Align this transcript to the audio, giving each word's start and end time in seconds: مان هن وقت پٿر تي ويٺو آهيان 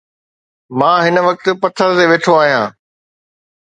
مان 0.77 0.99
هن 1.05 1.15
وقت 1.27 1.45
پٿر 1.61 1.89
تي 1.97 2.05
ويٺو 2.09 2.31
آهيان 2.41 2.65